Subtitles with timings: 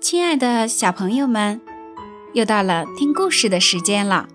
[0.00, 1.60] 亲爱的小朋友们，
[2.32, 4.26] 又到了听故事的时间了。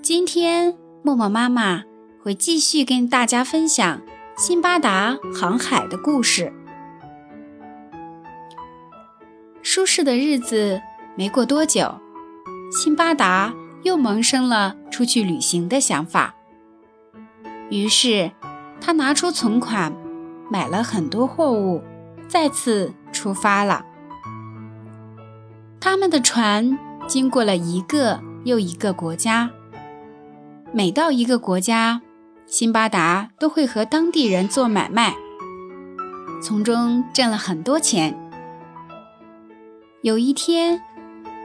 [0.00, 1.82] 今天默默妈妈
[2.22, 4.00] 会继续跟大家分享
[4.36, 6.52] 辛巴达航海的故事。
[9.62, 10.80] 舒适的日子
[11.16, 11.96] 没过多久，
[12.70, 13.52] 辛巴达
[13.82, 16.36] 又萌生了出去旅行的想法。
[17.68, 18.30] 于是，
[18.80, 19.92] 他拿出存款，
[20.48, 21.82] 买了很多货物，
[22.28, 23.84] 再次出发了。
[25.80, 29.50] 他们的船经过了一个又一个国家，
[30.72, 32.02] 每到一个国家，
[32.46, 35.14] 辛巴达都会和当地人做买卖，
[36.42, 38.18] 从中挣了很多钱。
[40.02, 40.80] 有一天，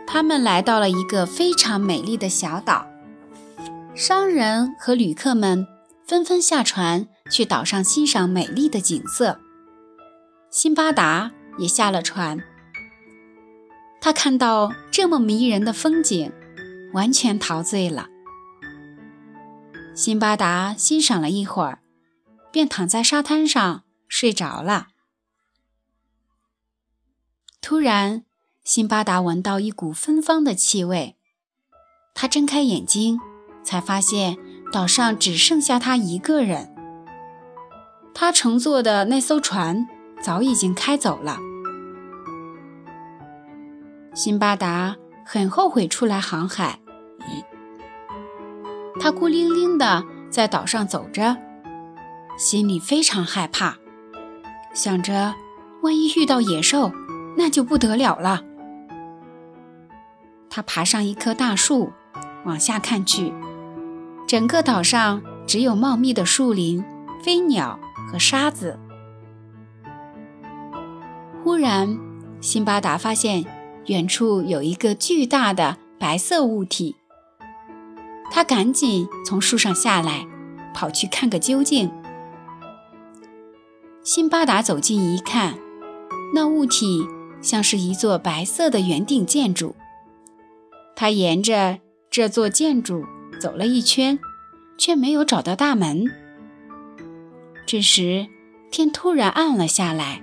[0.08, 2.88] 他们来到了一个非常美丽的小岛，
[3.94, 5.68] 商人和旅客们
[6.06, 9.40] 纷纷下船去岛上欣赏美丽的景色，
[10.50, 12.44] 辛巴达也下了船。
[14.04, 16.30] 他看到这么迷人的风景，
[16.92, 18.10] 完全陶醉了。
[19.96, 21.80] 辛巴达欣赏了一会儿，
[22.52, 24.88] 便躺在沙滩上睡着了。
[27.62, 28.26] 突然，
[28.66, 31.16] 辛巴达闻到一股芬芳的气味，
[32.14, 33.22] 他睁开眼睛，
[33.64, 34.38] 才发现
[34.74, 36.76] 岛上只剩下他一个人。
[38.14, 39.88] 他乘坐的那艘船
[40.22, 41.40] 早已经开走了。
[44.14, 46.80] 辛巴达很后悔出来航海，
[49.00, 51.36] 他孤零零地在岛上走着，
[52.38, 53.78] 心里非常害怕，
[54.74, 55.34] 想着
[55.82, 56.92] 万一遇到野兽，
[57.36, 58.44] 那就不得了了。
[60.48, 61.92] 他爬上一棵大树，
[62.46, 63.34] 往下看去，
[64.28, 66.86] 整个岛上只有茂密的树林、
[67.24, 67.80] 飞鸟
[68.12, 68.78] 和沙子。
[71.44, 71.98] 忽然，
[72.40, 73.63] 辛巴达发现。
[73.88, 76.96] 远处有一个巨大的白色物体，
[78.32, 80.26] 他赶紧从树上下来，
[80.74, 81.92] 跑去看个究竟。
[84.04, 85.58] 辛巴达走近一看，
[86.34, 87.06] 那物体
[87.42, 89.76] 像是一座白色的圆顶建筑。
[90.96, 93.06] 他沿着这座建筑
[93.40, 94.20] 走了一圈，
[94.78, 96.06] 却没有找到大门。
[97.66, 98.28] 这时，
[98.72, 100.22] 天突然暗了下来。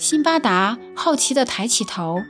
[0.00, 2.22] 辛巴达好奇地抬起头，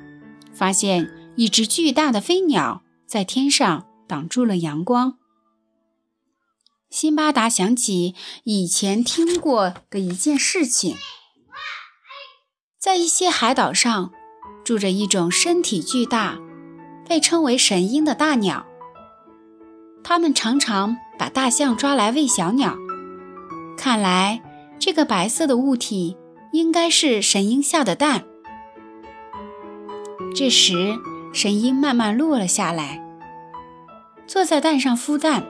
[0.52, 5.18] 发现一只巨大的飞鸟在天上挡住了阳光。
[6.90, 10.96] 辛巴达想起以前听过的一件事情，
[12.76, 14.10] 在一些海岛上
[14.64, 16.40] 住着一种身体巨大、
[17.08, 18.66] 被称为神鹰的大鸟，
[20.02, 22.76] 它们常常把大象抓来喂小鸟。
[23.78, 24.42] 看来
[24.80, 26.16] 这个白色的物体。
[26.52, 28.24] 应该是神鹰下的蛋。
[30.34, 30.98] 这时，
[31.32, 33.04] 神鹰慢慢落了下来，
[34.26, 35.44] 坐在蛋上孵蛋。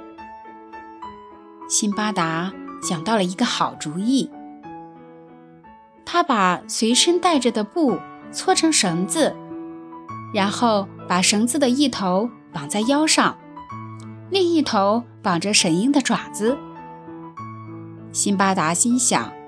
[1.68, 2.52] 辛巴达
[2.82, 4.30] 想到了一个好主意，
[6.04, 7.98] 他把随身带着的布
[8.32, 9.36] 搓成绳子，
[10.34, 13.38] 然后把绳子的一头绑在腰上，
[14.30, 16.58] 另一头绑着神鹰的爪子。
[18.12, 19.39] 辛巴达心想。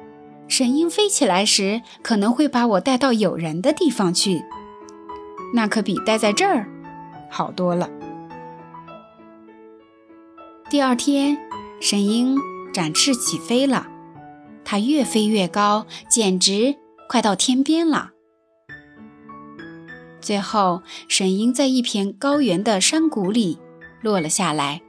[0.48, 4.44] 神鹰飞起来时，可能会把我带到有人的地方去，
[5.54, 6.69] 那可比待在这儿
[7.30, 7.88] 好多了。
[10.69, 11.38] 第二天，
[11.80, 12.36] 神鹰
[12.72, 13.86] 展翅起飞了，
[14.64, 16.76] 它越飞越高，简直
[17.09, 18.10] 快到天边了。
[20.20, 23.59] 最后，神鹰在一片高原的山谷里
[24.03, 24.82] 落了下来。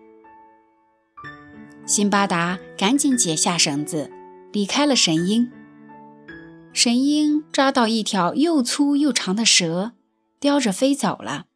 [1.85, 4.11] 辛巴达赶紧解下绳子。
[4.53, 5.51] 离开了神鹰，
[6.71, 9.93] 神鹰抓到一条又粗又长的蛇，
[10.39, 11.47] 叼着飞走了。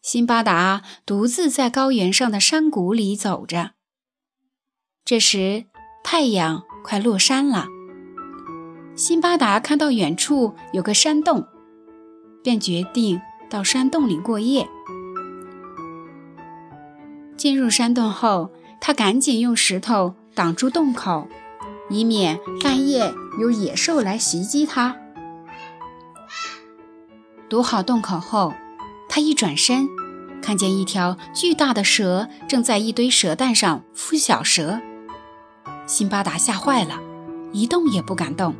[0.00, 3.72] 辛巴达独自在高原上的山谷里走着。
[5.04, 5.66] 这时
[6.04, 7.66] 太阳快落山了，
[8.94, 11.48] 辛巴达看到远处有个山洞，
[12.44, 13.20] 便决定
[13.50, 14.68] 到山洞里过夜。
[17.36, 21.28] 进入山洞后，他赶紧用石头挡住洞口。
[21.92, 24.96] 以免半夜有野兽来袭击他。
[27.48, 28.54] 堵好洞口后，
[29.08, 29.88] 他一转身，
[30.40, 34.80] 看见一条巨大的蛇正在一堆蛇蛋上孵小蛇。
[35.84, 37.00] 辛巴达吓坏了，
[37.50, 38.54] 一动也不敢动。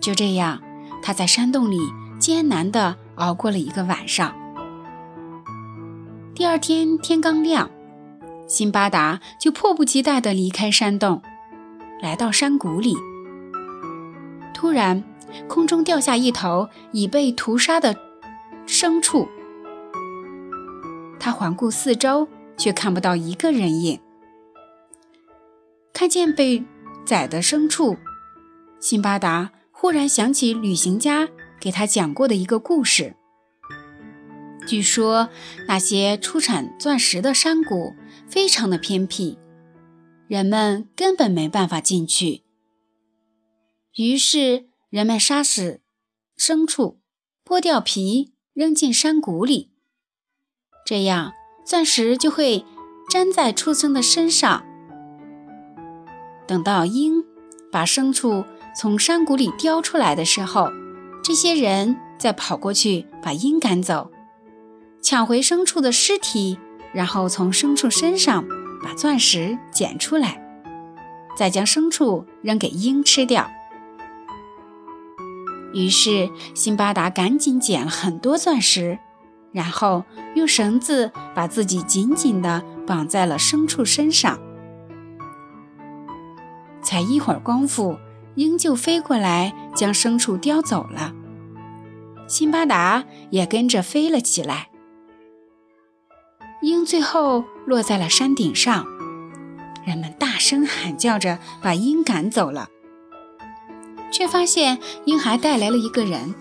[0.00, 0.62] 就这样，
[1.02, 1.80] 他在山洞里
[2.20, 4.32] 艰难地熬过了一个晚上。
[6.36, 7.68] 第二天天刚亮，
[8.52, 11.22] 辛巴达就迫不及待地离开山洞。
[12.02, 12.94] 来到山谷里，
[14.52, 15.02] 突然
[15.48, 17.96] 空中掉下一头已被屠杀的
[18.66, 19.26] 牲畜。
[21.18, 22.28] 他环顾四周，
[22.58, 23.98] 却看不到一个人影。
[25.94, 26.62] 看见被
[27.06, 27.96] 宰的牲畜，
[28.78, 31.26] 辛巴达忽然想起旅行家
[31.58, 33.14] 给他讲过的一个故事。
[34.66, 35.28] 据说
[35.66, 37.94] 那些出产钻石的山谷
[38.28, 39.38] 非常的偏僻，
[40.28, 42.42] 人们根本没办法进去。
[43.96, 45.80] 于是人们杀死
[46.38, 47.00] 牲畜，
[47.44, 49.70] 剥掉皮，扔进山谷里，
[50.86, 51.32] 这样
[51.64, 52.64] 钻石就会
[53.10, 54.64] 粘在畜生的身上。
[56.46, 57.24] 等到鹰
[57.70, 58.44] 把牲畜
[58.74, 60.70] 从山谷里叼出来的时候，
[61.22, 64.10] 这些人再跑过去把鹰赶走。
[65.02, 66.58] 抢回牲畜的尸体，
[66.94, 68.44] 然后从牲畜身上
[68.82, 70.40] 把钻石捡出来，
[71.36, 73.50] 再将牲畜扔给鹰吃掉。
[75.74, 78.98] 于是辛巴达赶紧捡了很多钻石，
[79.50, 80.04] 然后
[80.36, 84.38] 用绳子把自己紧紧地绑在了牲畜身上。
[86.80, 87.98] 才一会儿功夫，
[88.36, 91.12] 鹰就飞过来将牲畜叼走了，
[92.28, 94.68] 辛巴达也跟着飞了起来。
[96.62, 98.86] 鹰最后落在了山顶上，
[99.84, 102.68] 人们大声喊叫着把鹰赶走了，
[104.12, 106.34] 却发现鹰还带来了一个人。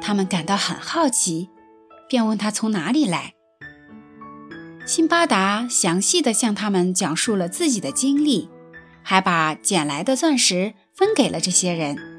[0.00, 1.50] 他们感到很好奇，
[2.08, 3.34] 便问他从哪里来。
[4.86, 8.48] 辛巴达详细的向他们讲述了自己的经历，
[9.02, 12.09] 还把捡来的钻石分给了这些人。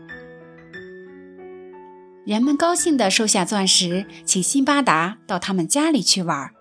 [2.24, 6.52] 人们高兴地收下钻石，请辛巴达到他们家里去玩，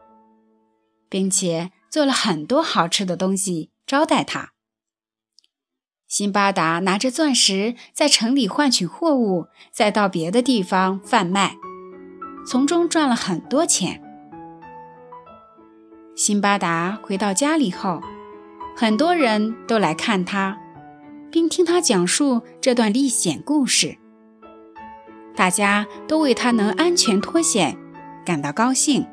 [1.10, 4.52] 并且做了很多好吃的东西招待他。
[6.08, 11.56] 辛巴达拿着钻石在城里换取货物，再到别的地方贩卖，
[12.46, 14.02] 从中赚了很多钱。
[16.16, 18.00] 辛巴达回到家里后，
[18.74, 20.58] 很多人都来看他，
[21.30, 23.98] 并听他讲述这段历险故事。
[25.40, 27.74] 大家都为他能安全脱险
[28.26, 29.06] 感到高兴。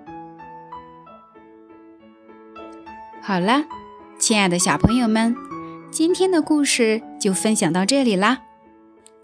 [3.21, 3.63] 好了，
[4.19, 5.33] 亲爱的小朋友们，
[5.89, 8.39] 今天的故事就分享到这里啦，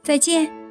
[0.02, 0.63] 再见。